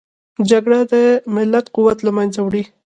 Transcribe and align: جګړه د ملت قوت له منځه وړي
جګړه 0.49 0.79
د 0.91 0.93
ملت 1.35 1.65
قوت 1.75 1.97
له 2.03 2.11
منځه 2.17 2.39
وړي 2.43 2.63